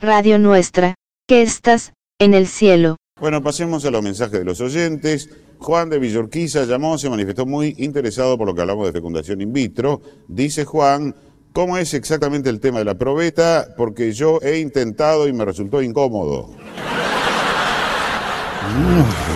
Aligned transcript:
Radio 0.00 0.38
Nuestra, 0.38 0.94
que 1.26 1.42
estás, 1.42 1.92
en 2.20 2.32
el 2.32 2.46
cielo. 2.46 2.98
Bueno, 3.20 3.42
pasemos 3.42 3.84
a 3.84 3.90
los 3.90 4.00
mensajes 4.00 4.38
de 4.38 4.44
los 4.44 4.60
oyentes. 4.60 5.28
Juan 5.58 5.90
de 5.90 5.98
Villorquiza 5.98 6.66
llamó, 6.66 6.98
se 6.98 7.10
manifestó 7.10 7.46
muy 7.46 7.74
interesado 7.78 8.38
por 8.38 8.46
lo 8.46 8.54
que 8.54 8.60
hablamos 8.60 8.86
de 8.86 8.92
fecundación 8.92 9.40
in 9.40 9.52
vitro. 9.52 10.00
Dice 10.28 10.64
Juan, 10.64 11.16
¿cómo 11.52 11.78
es 11.78 11.94
exactamente 11.94 12.48
el 12.48 12.60
tema 12.60 12.78
de 12.78 12.84
la 12.84 12.96
probeta? 12.96 13.74
Porque 13.76 14.12
yo 14.12 14.38
he 14.40 14.60
intentado 14.60 15.26
y 15.26 15.32
me 15.32 15.44
resultó 15.44 15.82
incómodo. 15.82 16.48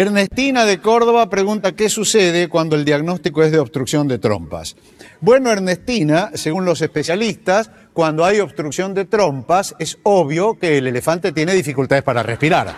Ernestina 0.00 0.64
de 0.64 0.80
Córdoba 0.80 1.28
pregunta 1.28 1.72
qué 1.72 1.90
sucede 1.90 2.48
cuando 2.48 2.74
el 2.74 2.86
diagnóstico 2.86 3.42
es 3.42 3.52
de 3.52 3.58
obstrucción 3.58 4.08
de 4.08 4.18
trompas. 4.18 4.74
Bueno, 5.20 5.50
Ernestina, 5.50 6.30
según 6.32 6.64
los 6.64 6.80
especialistas, 6.80 7.70
cuando 7.92 8.24
hay 8.24 8.40
obstrucción 8.40 8.94
de 8.94 9.04
trompas 9.04 9.74
es 9.78 9.98
obvio 10.04 10.58
que 10.58 10.78
el 10.78 10.86
elefante 10.86 11.32
tiene 11.32 11.52
dificultades 11.52 12.02
para 12.02 12.22
respirar. 12.22 12.74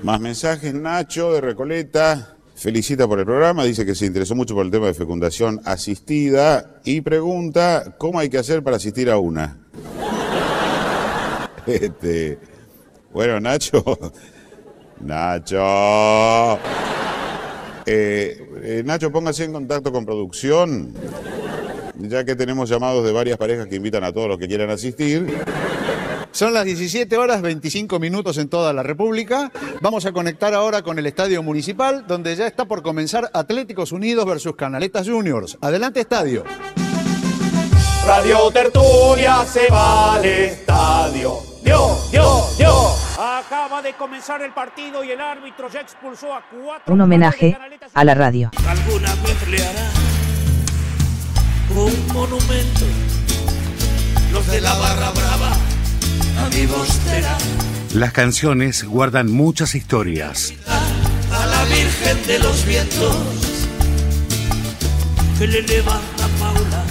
Más 0.00 0.20
mensajes, 0.20 0.72
Nacho 0.72 1.32
de 1.32 1.40
Recoleta 1.40 2.36
felicita 2.54 3.08
por 3.08 3.18
el 3.18 3.24
programa, 3.24 3.64
dice 3.64 3.84
que 3.84 3.96
se 3.96 4.06
interesó 4.06 4.36
mucho 4.36 4.54
por 4.54 4.64
el 4.64 4.70
tema 4.70 4.86
de 4.86 4.94
fecundación 4.94 5.60
asistida 5.64 6.78
y 6.84 7.00
pregunta 7.00 7.96
cómo 7.98 8.20
hay 8.20 8.28
que 8.28 8.38
hacer 8.38 8.62
para 8.62 8.76
asistir 8.76 9.10
a 9.10 9.18
una. 9.18 9.58
Este, 11.66 12.38
bueno, 13.12 13.40
Nacho, 13.40 13.82
Nacho. 15.00 16.58
Eh, 17.86 18.48
eh, 18.62 18.82
Nacho, 18.84 19.12
póngase 19.12 19.44
en 19.44 19.52
contacto 19.52 19.92
con 19.92 20.04
producción, 20.04 20.92
ya 21.96 22.24
que 22.24 22.34
tenemos 22.34 22.68
llamados 22.68 23.04
de 23.04 23.12
varias 23.12 23.38
parejas 23.38 23.66
que 23.68 23.76
invitan 23.76 24.02
a 24.04 24.12
todos 24.12 24.28
los 24.28 24.38
que 24.38 24.48
quieran 24.48 24.70
asistir. 24.70 25.26
Son 26.32 26.52
las 26.52 26.66
17 26.66 27.16
horas 27.16 27.40
25 27.40 27.98
minutos 27.98 28.36
en 28.36 28.48
toda 28.50 28.72
la 28.74 28.82
República. 28.82 29.50
Vamos 29.80 30.04
a 30.04 30.12
conectar 30.12 30.52
ahora 30.52 30.82
con 30.82 30.98
el 30.98 31.06
Estadio 31.06 31.42
Municipal, 31.42 32.04
donde 32.06 32.36
ya 32.36 32.46
está 32.46 32.66
por 32.66 32.82
comenzar 32.82 33.30
Atléticos 33.32 33.90
Unidos 33.90 34.26
versus 34.26 34.54
Canaletas 34.54 35.08
Juniors. 35.08 35.56
Adelante, 35.62 36.00
estadio. 36.00 36.44
Radio 38.06 38.50
Tertulia 38.50 39.44
se 39.46 39.68
va 39.68 40.16
al 40.16 40.24
estadio. 40.26 41.38
Dios, 41.64 42.10
Dios, 42.10 42.58
Dios. 42.58 43.05
Acaba 43.28 43.82
de 43.82 43.92
comenzar 43.94 44.40
el 44.42 44.52
partido 44.52 45.02
y 45.02 45.10
el 45.10 45.20
árbitro 45.20 45.68
ya 45.68 45.80
expulsó 45.80 46.32
a 46.32 46.42
cuatro. 46.42 46.94
Un 46.94 47.00
homenaje 47.00 47.58
a 47.92 48.04
la 48.04 48.14
radio. 48.14 48.52
Alguna 48.68 49.12
vez 49.16 49.48
le 49.48 49.66
hará 49.66 49.90
un 51.70 52.06
monumento. 52.14 52.86
Los 54.32 54.46
de 54.46 54.60
la 54.60 54.72
barra 54.74 55.10
brava, 55.10 55.50
a 56.38 56.48
mi 56.54 56.66
bostera. 56.66 57.36
Las 57.94 58.12
canciones 58.12 58.84
guardan 58.84 59.32
muchas 59.32 59.74
historias. 59.74 60.54
A 61.32 61.46
la 61.46 61.64
Virgen 61.64 62.26
de 62.28 62.38
los 62.38 62.64
Vientos, 62.64 63.16
que 65.36 65.48
le 65.48 65.62
levanta 65.62 66.28
Paula 66.38 66.84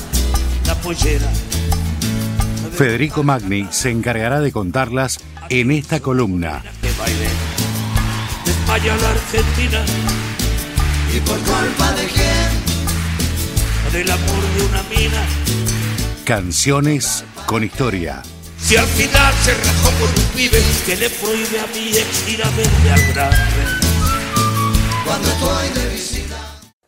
la 0.68 0.76
pollera. 0.76 1.30
Federico 2.76 3.24
Magni 3.24 3.70
se 3.72 3.90
encargará 3.90 4.42
de 4.42 4.52
contarlas 4.52 5.20
en 5.48 5.72
esta 5.72 6.02
columna. 6.02 6.62
Que 6.82 6.92
baile 7.00 7.30
de 8.44 8.52
España 8.52 8.94
a 8.94 8.98
la 8.98 9.10
Argentina. 9.12 9.86
¿Y 11.16 11.20
por 11.22 11.38
culpa 11.38 11.92
de 11.94 12.06
quién? 12.08 13.94
Del 13.94 14.12
amor 14.12 14.44
de 14.58 14.66
una 14.66 14.84
mina. 14.90 15.26
Canciones 16.26 17.24
con 17.46 17.64
historia. 17.64 18.22
Si 18.60 18.76
al 18.76 18.88
final 18.88 19.34
se 19.42 19.54
rajó 19.54 19.92
por 19.92 20.10
un 20.10 20.26
pibe 20.36 20.62
que 20.86 20.98
le 20.98 21.10
prohíbe 21.12 21.60
a 21.62 21.68
mi 21.68 21.98
ex 21.98 22.28
ir 22.28 22.44
a 22.44 22.50
verme 22.50 22.92
al 22.92 23.14
grande. 23.14 23.38
Cuando 25.06 25.30
estoy 25.30 25.82
de 25.82 25.90
visita. 25.94 26.36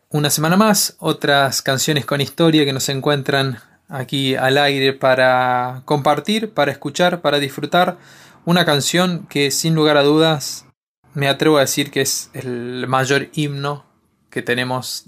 Una 0.10 0.30
semana 0.30 0.58
más, 0.58 0.98
otras 1.00 1.62
canciones 1.62 2.06
con 2.06 2.20
historia 2.20 2.66
que 2.66 2.74
nos 2.74 2.90
encuentran 2.90 3.60
aquí 3.90 4.36
al 4.36 4.58
aire 4.58 4.94
para 4.94 5.82
compartir, 5.86 6.54
para 6.54 6.72
escuchar, 6.72 7.22
para 7.22 7.40
disfrutar. 7.40 7.98
Una 8.46 8.66
canción 8.66 9.26
que 9.30 9.52
sin 9.52 9.76
lugar 9.76 9.98
a 9.98 10.04
dudas 10.04 10.66
me 11.14 11.28
atrevo 11.28 11.58
a 11.58 11.62
decir 11.62 11.92
que 11.92 12.02
es 12.02 12.30
el 12.34 12.86
mayor 12.88 13.30
himno 13.34 13.86
que 14.30 14.42
tenemos 14.42 15.06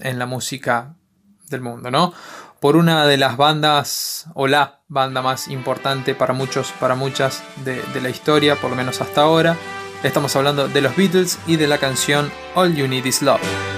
en 0.00 0.18
la 0.18 0.26
música 0.26 0.96
del 1.48 1.60
mundo, 1.60 1.90
¿no? 1.90 2.12
Por 2.60 2.76
una 2.76 3.06
de 3.06 3.16
las 3.16 3.36
bandas, 3.36 4.26
o 4.34 4.46
la 4.46 4.80
banda 4.88 5.22
más 5.22 5.48
importante 5.48 6.14
para 6.14 6.32
muchos, 6.32 6.72
para 6.80 6.94
muchas 6.94 7.42
de, 7.64 7.82
de 7.94 8.00
la 8.00 8.08
historia, 8.08 8.56
por 8.56 8.70
lo 8.70 8.76
menos 8.76 9.00
hasta 9.00 9.22
ahora. 9.22 9.56
Estamos 10.02 10.34
hablando 10.36 10.68
de 10.68 10.80
los 10.80 10.96
Beatles 10.96 11.38
y 11.46 11.56
de 11.56 11.66
la 11.66 11.78
canción 11.78 12.30
All 12.54 12.74
You 12.74 12.88
Need 12.88 13.04
Is 13.04 13.22
Love. 13.22 13.75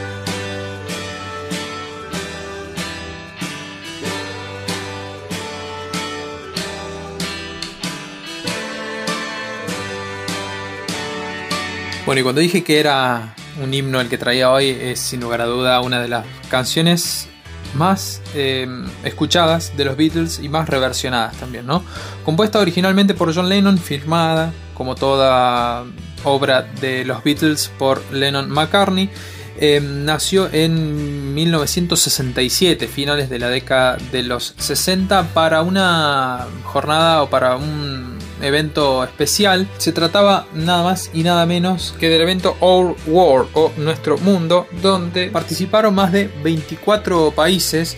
Bueno, 12.08 12.20
y 12.20 12.22
cuando 12.22 12.40
dije 12.40 12.64
que 12.64 12.80
era 12.80 13.34
un 13.62 13.74
himno 13.74 14.00
el 14.00 14.08
que 14.08 14.16
traía 14.16 14.50
hoy, 14.50 14.70
es 14.70 14.98
sin 14.98 15.20
lugar 15.20 15.42
a 15.42 15.44
duda 15.44 15.82
una 15.82 16.00
de 16.00 16.08
las 16.08 16.24
canciones 16.48 17.28
más 17.74 18.22
eh, 18.34 18.66
escuchadas 19.04 19.76
de 19.76 19.84
los 19.84 19.94
Beatles 19.94 20.40
y 20.42 20.48
más 20.48 20.70
reversionadas 20.70 21.36
también, 21.36 21.66
¿no? 21.66 21.84
Compuesta 22.24 22.60
originalmente 22.60 23.12
por 23.12 23.34
John 23.34 23.50
Lennon, 23.50 23.76
firmada 23.76 24.54
como 24.72 24.94
toda 24.94 25.84
obra 26.24 26.62
de 26.80 27.04
los 27.04 27.22
Beatles 27.22 27.70
por 27.78 28.02
Lennon 28.10 28.48
McCartney. 28.48 29.10
Eh, 29.58 29.78
nació 29.82 30.48
en 30.50 31.34
1967, 31.34 32.88
finales 32.88 33.28
de 33.28 33.38
la 33.38 33.50
década 33.50 33.98
de 34.10 34.22
los 34.22 34.54
60, 34.56 35.34
para 35.34 35.60
una 35.60 36.46
jornada 36.64 37.22
o 37.22 37.28
para 37.28 37.56
un 37.56 38.07
evento 38.42 39.04
especial. 39.04 39.68
Se 39.78 39.92
trataba 39.92 40.46
nada 40.54 40.84
más 40.84 41.10
y 41.12 41.22
nada 41.22 41.46
menos 41.46 41.94
que 41.98 42.08
del 42.08 42.22
evento 42.22 42.56
Our 42.60 42.96
World 43.06 43.50
o 43.54 43.72
Nuestro 43.76 44.18
Mundo, 44.18 44.66
donde 44.82 45.28
participaron 45.28 45.94
más 45.94 46.12
de 46.12 46.30
24 46.42 47.32
países 47.32 47.96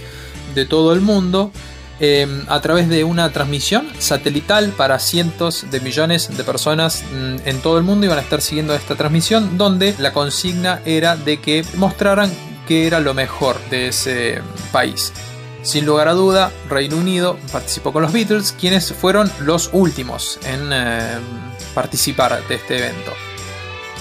de 0.54 0.66
todo 0.66 0.92
el 0.92 1.00
mundo. 1.00 1.52
eh, 2.02 2.26
a 2.48 2.60
través 2.62 2.88
de 2.88 3.04
una 3.04 3.30
transmisión 3.30 3.86
satelital 3.98 4.70
para 4.70 4.98
cientos 4.98 5.66
de 5.70 5.80
millones 5.80 6.34
de 6.34 6.42
personas 6.44 7.04
mm, 7.12 7.46
en 7.46 7.60
todo 7.60 7.76
el 7.76 7.84
mundo 7.84 8.06
iban 8.06 8.16
a 8.18 8.22
estar 8.22 8.40
siguiendo 8.40 8.74
esta 8.74 8.94
transmisión 8.94 9.58
donde 9.58 9.94
la 9.98 10.14
consigna 10.14 10.80
era 10.86 11.14
de 11.16 11.40
que 11.40 11.62
mostraran 11.76 12.32
qué 12.66 12.86
era 12.86 13.00
lo 13.00 13.12
mejor 13.12 13.56
de 13.68 13.88
ese 13.88 14.40
país. 14.72 15.12
Sin 15.62 15.84
lugar 15.84 16.08
a 16.08 16.14
duda, 16.14 16.50
Reino 16.68 16.96
Unido 16.96 17.38
participó 17.52 17.92
con 17.92 18.02
los 18.02 18.12
Beatles, 18.12 18.54
quienes 18.58 18.92
fueron 18.92 19.30
los 19.40 19.70
últimos 19.72 20.38
en 20.44 20.70
eh, 20.72 21.18
participar 21.74 22.42
de 22.48 22.54
este 22.54 22.78
evento. 22.78 23.12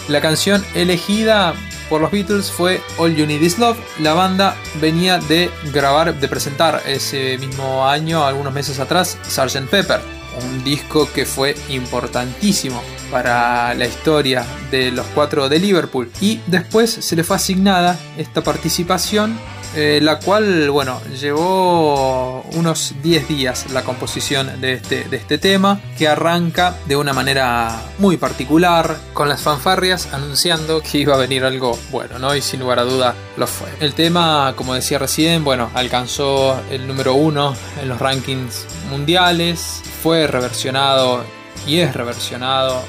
La 0.07 0.21
canción 0.21 0.63
elegida 0.73 1.53
por 1.89 2.01
los 2.01 2.11
Beatles 2.11 2.49
fue 2.51 2.81
All 2.97 3.15
You 3.15 3.25
Need 3.25 3.41
Is 3.41 3.59
Love. 3.59 3.77
La 3.99 4.13
banda 4.13 4.55
venía 4.79 5.19
de 5.19 5.51
grabar, 5.73 6.17
de 6.17 6.27
presentar 6.27 6.81
ese 6.85 7.37
mismo 7.37 7.85
año, 7.87 8.23
algunos 8.23 8.53
meses 8.53 8.79
atrás, 8.79 9.17
Sgt. 9.27 9.69
Pepper, 9.69 9.99
un 10.41 10.63
disco 10.63 11.09
que 11.13 11.25
fue 11.25 11.55
importantísimo 11.69 12.81
para 13.11 13.73
la 13.73 13.85
historia 13.85 14.45
de 14.71 14.91
los 14.91 15.05
cuatro 15.07 15.49
de 15.49 15.59
Liverpool. 15.59 16.09
Y 16.21 16.39
después 16.47 16.89
se 16.89 17.15
le 17.15 17.23
fue 17.23 17.35
asignada 17.35 17.99
esta 18.17 18.41
participación 18.41 19.37
eh, 19.75 20.00
la 20.02 20.19
cual, 20.19 20.69
bueno, 20.72 21.00
llevó 21.19 22.41
unos 22.53 22.95
10 23.04 23.27
días 23.27 23.71
la 23.71 23.83
composición 23.83 24.60
de 24.62 24.74
este, 24.74 25.04
de 25.04 25.18
este 25.18 25.38
tema, 25.38 25.80
que 25.98 26.07
arranca 26.07 26.75
de 26.86 26.95
una 26.95 27.13
manera 27.13 27.81
muy 28.00 28.18
particular, 28.18 28.98
con 29.13 29.30
las 29.30 29.42
fanfarrias 29.42 30.13
anunciando 30.13 30.81
que 30.81 30.98
iba 30.98 31.13
a 31.13 31.18
venir 31.18 31.44
algo 31.44 31.77
bueno, 31.92 32.18
¿no? 32.19 32.36
Y 32.36 32.42
sin 32.42 32.62
lugar 32.62 32.80
a 32.80 32.83
duda 32.83 33.13
lo 33.38 33.48
fue. 33.48 33.69
El 33.80 33.94
tema, 33.94 34.54
como 34.56 34.74
decía 34.74 34.98
recién, 34.98 35.44
bueno, 35.44 35.69
alcanzó 35.74 36.60
el 36.72 36.88
número 36.88 37.13
uno 37.13 37.54
en 37.81 37.89
los 37.89 38.00
rankings 38.00 38.65
mundiales, 38.89 39.81
fue 40.01 40.27
reversionado 40.27 41.24
y 41.68 41.80
es 41.80 41.94
reversionado 41.94 42.81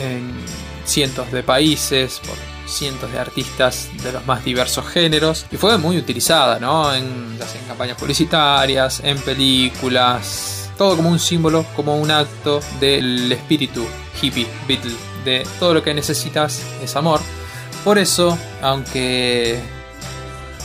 en 0.00 0.32
cientos 0.84 1.32
de 1.32 1.42
países 1.42 2.20
por 2.26 2.36
cientos 2.66 3.12
de 3.12 3.18
artistas 3.18 3.88
de 4.02 4.12
los 4.12 4.26
más 4.26 4.44
diversos 4.44 4.86
géneros 4.86 5.46
y 5.50 5.56
fue 5.56 5.78
muy 5.78 5.96
utilizada 5.96 6.58
¿no? 6.58 6.92
en, 6.94 7.04
en 7.04 7.68
campañas 7.68 7.96
publicitarias, 7.96 9.00
en 9.04 9.18
películas, 9.18 10.70
todo 10.76 10.96
como 10.96 11.10
un 11.10 11.18
símbolo, 11.18 11.64
como 11.74 11.96
un 11.96 12.10
acto 12.10 12.60
del 12.80 13.30
espíritu 13.32 13.86
hippie, 14.20 14.46
Beatle, 14.66 14.94
de 15.24 15.46
todo 15.58 15.74
lo 15.74 15.82
que 15.82 15.94
necesitas 15.94 16.62
es 16.82 16.96
amor. 16.96 17.20
Por 17.84 17.98
eso, 17.98 18.36
aunque 18.62 19.60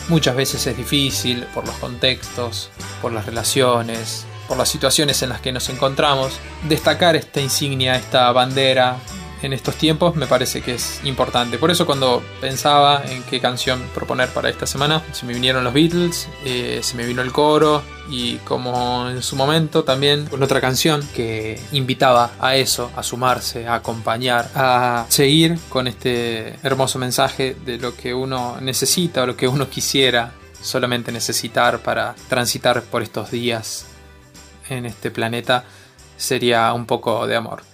muchas 0.09 0.35
veces 0.35 0.65
es 0.67 0.75
difícil 0.75 1.45
por 1.53 1.65
los 1.65 1.75
contextos, 1.75 2.69
por 3.01 3.11
las 3.13 3.25
relaciones, 3.25 4.25
por 4.47 4.57
las 4.57 4.69
situaciones 4.69 5.21
en 5.21 5.29
las 5.29 5.39
que 5.39 5.51
nos 5.51 5.69
encontramos. 5.69 6.33
Destacar 6.67 7.15
esta 7.15 7.39
insignia, 7.39 7.95
esta 7.95 8.31
bandera 8.31 8.97
en 9.41 9.53
estos 9.53 9.75
tiempos 9.75 10.15
me 10.15 10.27
parece 10.27 10.61
que 10.61 10.75
es 10.75 11.01
importante. 11.03 11.57
Por 11.57 11.71
eso 11.71 11.85
cuando 11.85 12.21
pensaba 12.39 13.03
en 13.05 13.23
qué 13.23 13.39
canción 13.39 13.81
proponer 13.93 14.29
para 14.29 14.49
esta 14.49 14.67
semana, 14.67 15.03
se 15.11 15.25
me 15.25 15.33
vinieron 15.33 15.63
los 15.63 15.73
Beatles, 15.73 16.27
eh, 16.45 16.79
se 16.83 16.95
me 16.95 17.05
vino 17.05 17.21
el 17.21 17.31
coro 17.31 17.81
y 18.09 18.37
como 18.37 19.09
en 19.09 19.21
su 19.21 19.35
momento 19.35 19.83
también 19.83 20.25
con 20.25 20.43
otra 20.43 20.61
canción 20.61 21.07
que 21.15 21.59
invitaba 21.71 22.31
a 22.39 22.55
eso, 22.55 22.91
a 22.95 23.03
sumarse, 23.03 23.67
a 23.67 23.75
acompañar, 23.75 24.49
a 24.55 25.05
seguir 25.09 25.57
con 25.69 25.87
este 25.87 26.55
hermoso 26.63 26.99
mensaje 26.99 27.55
de 27.65 27.77
lo 27.77 27.95
que 27.95 28.13
uno 28.13 28.57
necesita 28.61 29.23
o 29.23 29.25
lo 29.25 29.35
que 29.35 29.47
uno 29.47 29.69
quisiera 29.69 30.33
solamente 30.61 31.11
necesitar 31.11 31.79
para 31.79 32.15
transitar 32.29 32.83
por 32.83 33.01
estos 33.01 33.31
días 33.31 33.87
en 34.69 34.85
este 34.85 35.11
planeta 35.11 35.65
sería 36.17 36.71
un 36.73 36.85
poco 36.85 37.25
de 37.27 37.35
amor. 37.35 37.70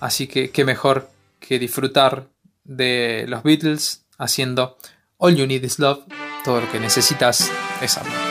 Así 0.00 0.26
que 0.26 0.50
qué 0.50 0.64
mejor 0.64 1.10
que 1.38 1.58
disfrutar 1.58 2.28
de 2.64 3.24
los 3.28 3.42
Beatles 3.42 4.04
haciendo 4.18 4.76
All 5.18 5.36
You 5.36 5.46
Need 5.46 5.64
Is 5.64 5.78
Love, 5.78 6.04
todo 6.44 6.60
lo 6.60 6.72
que 6.72 6.80
necesitas 6.80 7.50
es 7.82 7.98
amor. 7.98 8.29